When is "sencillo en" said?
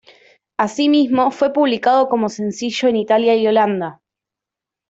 2.29-2.95